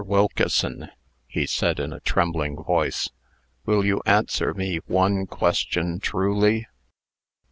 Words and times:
Wilkeson," 0.03 0.89
he 1.27 1.45
said, 1.45 1.79
in 1.79 1.93
a 1.93 1.99
trembling 1.99 2.63
voice, 2.63 3.11
"will 3.67 3.85
you 3.85 4.01
answer 4.07 4.51
me 4.51 4.77
one 4.87 5.27
question 5.27 5.99
truly?" 5.99 6.65